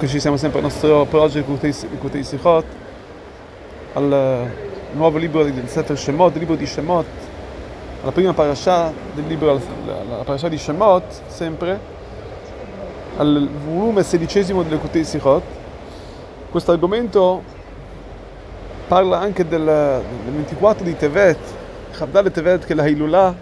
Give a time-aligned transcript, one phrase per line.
[0.00, 1.44] Eccoci, siamo sempre al nostro project
[1.98, 2.64] Kutei Sichot,
[3.94, 4.48] al
[4.92, 7.04] nuovo libro del Sefer Shemot, libro di Shemot,
[8.02, 11.80] alla prima parasha del libro, la parasha di Shemot, sempre,
[13.16, 15.42] al volume sedicesimo delle Kutei Sichot.
[16.48, 17.42] Questo argomento
[18.86, 21.38] parla anche del, del 24 di Tevet,
[21.90, 23.34] Chavdale Tevet, che è la Hilullah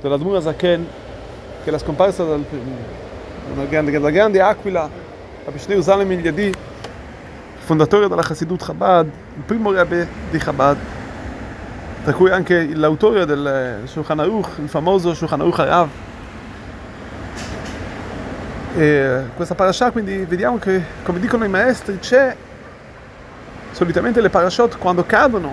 [0.00, 0.86] dell'Admur Zaken,
[1.62, 5.01] che è la scomparsa della grande, della grande aquila
[5.44, 6.54] Rabbi Shneur Zalem Eliadi,
[7.58, 10.76] fondatore della Chassidut Chabad, il primo Rebbe di Chabad,
[12.04, 15.88] tra cui anche l'autore del Shulchan Aruch, il famoso Shulchan Aruch Harav.
[18.76, 22.36] E questa parasha quindi vediamo che, come dicono i maestri, c'è
[23.72, 25.52] solitamente le parashot quando cadono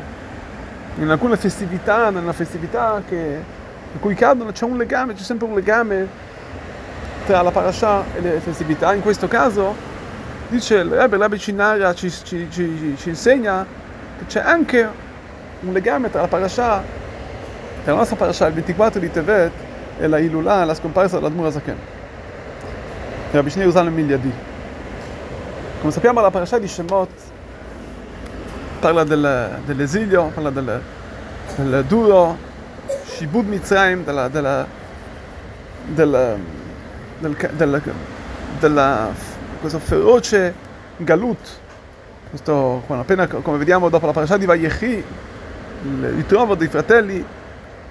[1.00, 6.28] in alcune festività, nella festività in cui cadono c'è un legame, c'è sempre un legame
[7.30, 8.92] tra la parasha e le festività.
[8.96, 9.76] In questo caso,
[10.48, 13.64] dice il Rebbe, il Cinara ci, ci, ci, ci, insegna
[14.18, 14.90] che c'è anche
[15.60, 16.82] un legame tra la parasha,
[17.84, 19.52] tra la nostra parasha, il 24 di Tevet,
[20.00, 21.78] e la Ilulà, la scomparsa dell'Admur Zaken.
[23.30, 24.34] Rabbi Shnei usa il Miliadi.
[25.82, 27.10] Come sappiamo la parasha di Shemot
[28.80, 30.82] parla del, dell'esilio, parla del,
[31.58, 32.36] del duro,
[33.06, 34.66] Shibud Mitzrayim, della, della,
[35.86, 36.58] della
[37.20, 37.82] del, del,
[38.60, 39.12] della,
[39.60, 40.54] questo feroce
[40.98, 41.48] galut,
[42.30, 45.04] questo, appena, come vediamo dopo la parasha di Vayechi,
[45.84, 47.24] il ritrovo dei fratelli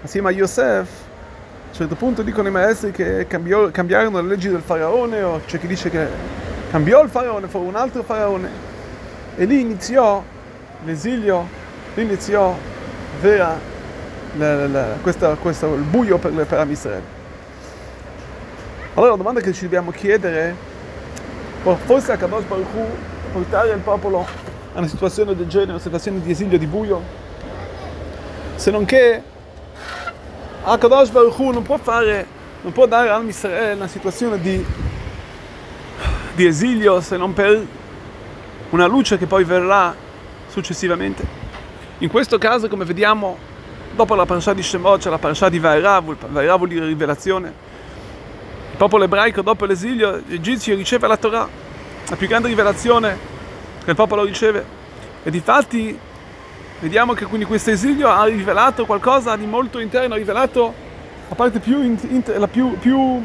[0.02, 4.48] assieme a Yosef, a un certo punto dicono i maestri che cambiò, cambiarono le leggi
[4.48, 6.06] del faraone, o c'è chi dice che
[6.70, 8.48] cambiò il faraone, fu un altro faraone,
[9.36, 10.22] e lì iniziò
[10.84, 11.46] l'esilio,
[11.94, 12.56] lì iniziò
[13.20, 13.58] vera,
[14.36, 17.17] la, la, questa, questo, il buio per, per Amisraele.
[18.98, 20.56] Allora la domanda che ci dobbiamo chiedere
[21.62, 22.84] è forse a Kadosh Baruch Hu
[23.30, 24.26] portare il popolo
[24.74, 27.00] a una situazione del genere, una situazione di esilio, di buio?
[28.56, 29.22] Se non che
[30.64, 32.26] a Kadosh Baruch Hu non può fare,
[32.62, 34.66] non può dare al Israele una situazione di,
[36.34, 37.64] di esilio se non per
[38.70, 39.94] una luce che poi verrà
[40.48, 41.24] successivamente.
[41.98, 43.38] In questo caso, come vediamo,
[43.94, 47.66] dopo la parasha di Shemot c'è la parasha di Vairav, Vairav di rivelazione,
[48.78, 51.48] popolo ebraico dopo l'esilio egizio riceve la Torah,
[52.08, 53.18] la più grande rivelazione
[53.82, 54.64] che il popolo riceve.
[55.24, 55.98] E di fatti
[56.78, 60.72] vediamo che quindi questo esilio ha rivelato qualcosa di molto interno, ha rivelato
[61.28, 63.20] la parte più, in, la più, più,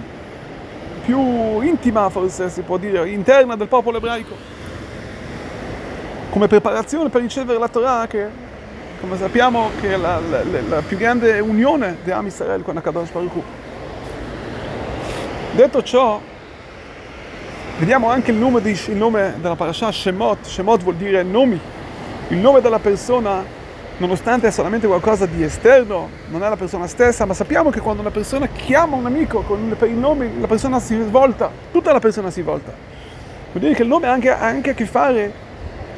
[1.05, 4.35] più intima, forse si può dire, interna del popolo ebraico.
[6.31, 8.27] Come preparazione per ricevere la Torah, che
[8.99, 13.11] come sappiamo che è la, la, la più grande unione di Am Israel con Akadosh
[13.11, 13.43] Baruch Hu.
[15.53, 16.19] Detto ciò,
[17.77, 20.47] vediamo anche il nome, di, il nome della parasha Shemot.
[20.47, 21.59] Shemot vuol dire nomi.
[22.29, 23.45] Il nome della persona,
[23.97, 28.01] nonostante è solamente qualcosa di esterno, non è la persona stessa, ma sappiamo che quando
[28.01, 31.99] una persona chiama un amico con, per il nome, la persona si svolta, tutta la
[31.99, 32.73] persona si volta.
[33.51, 35.31] Vuol dire che il nome ha anche, anche a che fare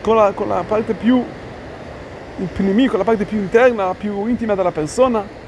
[0.01, 1.23] con la, con la parte più,
[2.39, 5.44] il nemico, la parte più interna, più intima della persona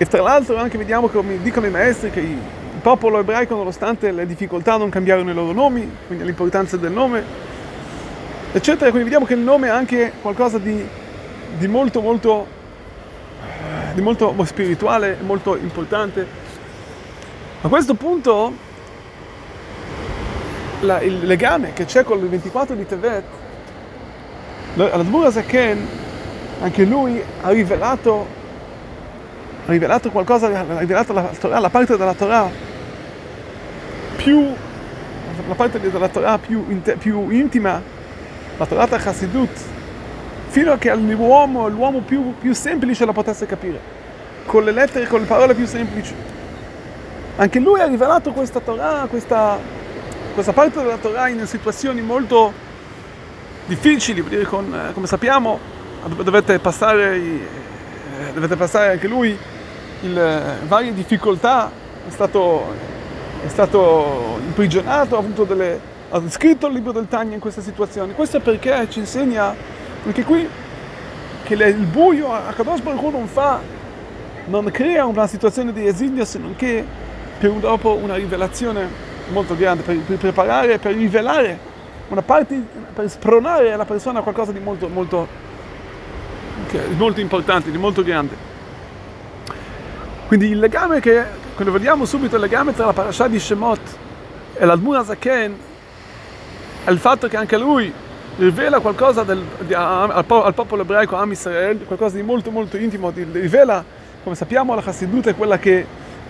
[0.00, 2.38] e tra l'altro anche vediamo, come dicono i maestri, che il
[2.80, 7.22] popolo ebraico, nonostante le difficoltà, non cambiarono i loro nomi, quindi l'importanza del nome,
[8.50, 8.88] eccetera.
[8.88, 10.82] Quindi vediamo che il nome ha anche qualcosa di,
[11.58, 12.46] di molto, molto,
[13.92, 16.26] di molto spirituale, molto importante.
[17.60, 18.54] A questo punto
[20.80, 23.24] la, il legame che c'è con il 24 di Tevet,
[24.76, 25.86] Al-Admur Zaken,
[26.62, 28.38] anche lui ha rivelato
[29.66, 32.50] ha rivelato qualcosa, rivelato la, Torah, la parte della Torah
[34.16, 34.52] più,
[35.48, 36.64] la parte della Torah più,
[36.98, 37.80] più intima,
[38.56, 39.50] la Torah Chassidut,
[40.48, 43.80] fino a che l'uomo, l'uomo più, più semplice la potesse capire,
[44.46, 46.14] con le lettere, con le parole più semplici.
[47.36, 49.58] Anche lui ha rivelato questa Torah, questa,
[50.34, 52.52] questa parte della Torah in situazioni molto
[53.66, 57.20] difficili, con, come sappiamo dovete passare,
[58.32, 59.36] dovete passare anche lui
[60.02, 61.70] il, varie difficoltà,
[62.06, 62.74] è stato,
[63.44, 65.80] è stato imprigionato, ha, avuto delle,
[66.10, 68.12] ha scritto il libro del Tagna in queste situazioni.
[68.14, 69.54] Questo è perché ci insegna
[70.04, 70.48] anche qui
[71.42, 73.60] che le, il buio a Kadosh non fa,
[74.46, 76.84] non crea una situazione di esilio se non che
[77.38, 78.88] per un, dopo una rivelazione
[79.28, 81.68] molto grande, per, per preparare, per rivelare
[82.08, 82.60] una parte,
[82.92, 85.26] per spronare alla persona qualcosa di molto, molto,
[86.96, 88.49] molto importante, di molto grande.
[90.30, 91.24] Quindi il legame che,
[91.56, 93.80] quando vediamo subito il legame tra la parasha di Shemot
[94.54, 95.56] e l'Admur Zaken,
[96.84, 97.92] è il fatto che anche lui
[98.36, 103.10] rivela qualcosa del, di, al, al, popolo ebraico, Am Israel, qualcosa di molto molto intimo,
[103.10, 103.84] di, rivela,
[104.22, 105.84] come sappiamo, la Chassidut è quella che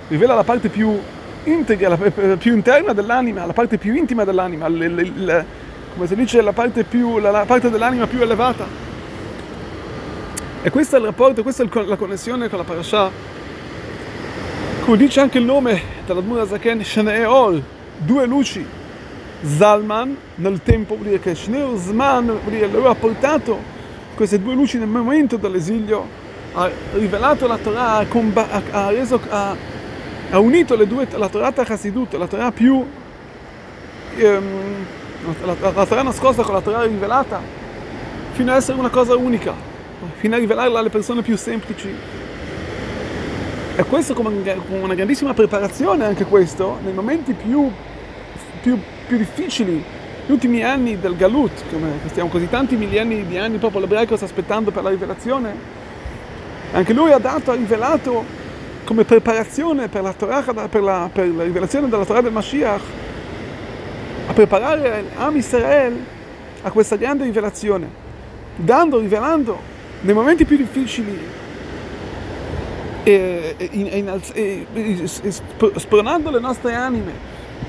[0.09, 0.99] rivela la parte più
[1.45, 5.47] integra, la, più interna dell'anima, la parte più intima dell'anima, le, le, le,
[5.93, 8.65] come si dice, la parte, più, la, la parte dell'anima più elevata.
[10.63, 13.40] E questo è il rapporto, questa è la connessione con la parasha.
[14.91, 17.63] Come dice anche il nome dell'Admur Zaken, Shene'or,
[17.99, 18.67] due luci,
[19.41, 23.57] Zalman nel tempo, vuol dire che Shneur Zman, vuol lui ha portato
[24.17, 26.05] queste due luci nel momento dell'esilio,
[26.55, 29.57] ha rivelato la Torah, ha, ha, ha, reso, ha
[30.41, 32.85] unito le due, la Torah Chassidut, la Torah più,
[34.17, 34.45] ehm,
[35.45, 37.41] la, la, la Torah nascosta con la Torah rivelata,
[38.33, 39.55] fino ad essere una cosa unica,
[40.17, 42.19] fino a rivelarla alle persone più semplici.
[43.81, 47.71] E questo come, una grandissima preparazione anche questo, nei momenti più,
[48.61, 49.83] più più difficili,
[50.27, 54.17] gli ultimi anni del Galut, come stiamo così tanti millenni di anni, il popolo ebraico
[54.17, 55.55] sta aspettando per la rivelazione,
[56.73, 58.23] anche lui ha dato, ha rivelato
[58.85, 62.83] come preparazione per la, Torah, per la, per la rivelazione della Torah del Mashiach,
[64.27, 66.05] a preparare Am Israel
[66.61, 67.89] a questa grande rivelazione,
[68.57, 69.59] dando, rivelando
[70.03, 71.40] nei momenti più difficili
[73.03, 74.05] e, e,
[74.35, 75.33] e, e
[75.77, 77.13] spronando le nostre anime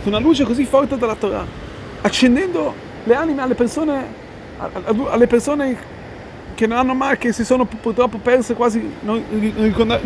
[0.04, 1.46] una luce così forte dalla Torah,
[2.02, 2.74] accendendo
[3.04, 4.04] le anime alle persone,
[5.10, 5.78] alle persone
[6.56, 10.00] che non hanno mai, che si sono purtroppo perse quasi, non, non,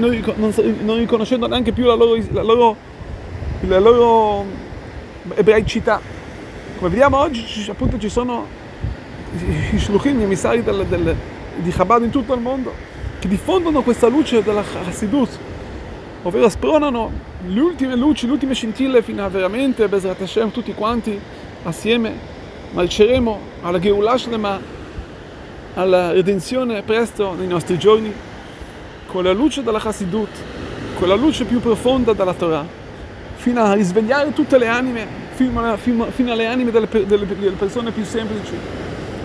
[0.79, 2.75] non riconoscendo neanche più la loro, la loro,
[3.61, 4.45] la loro
[5.33, 5.99] ebraicità.
[6.77, 8.45] Come vediamo oggi, appunto, ci sono
[9.71, 11.15] i shluchim, gli emissari del, del,
[11.57, 12.73] di Chabad in tutto il mondo,
[13.25, 15.39] che diffondono questa luce della Chassidut,
[16.21, 17.11] ovvero spronano
[17.47, 21.19] le ultime luci, le ultime scintille fino a veramente, Bezrat Hashem, tutti quanti
[21.63, 22.13] assieme
[22.71, 24.59] marceremo alla Geulah Shlema,
[25.73, 28.13] alla redenzione presto nei nostri giorni,
[29.07, 30.29] con la luce della Chassidut,
[30.99, 32.65] con la luce più profonda della Torah,
[33.37, 37.55] fino a risvegliare tutte le anime, fino, a, fino, fino alle anime delle, delle, delle
[37.57, 38.53] persone più semplici,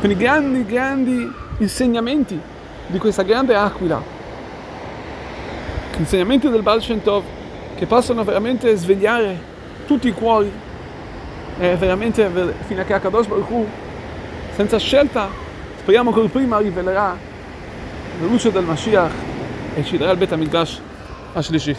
[0.01, 2.41] con i grandi, grandi insegnamenti
[2.90, 4.02] di questa grande aquila
[5.98, 7.24] insegnamenti del Baal Shem Tov
[7.76, 9.38] che possono veramente svegliare
[9.88, 10.52] tutti i cuori
[11.58, 12.30] e veramente
[12.66, 13.68] fino a che Akadosh Baruch Hu,
[14.56, 15.30] senza scelta,
[15.78, 17.18] speriamo che prima rivelerà
[18.20, 19.12] la luce del Mashiach
[19.76, 20.82] e ci darà il Bet HaMikdash
[21.36, 21.74] השלישי.